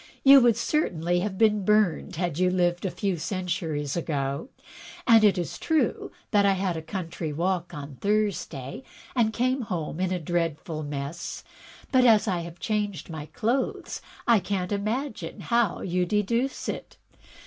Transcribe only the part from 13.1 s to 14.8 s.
my clothes, I can*t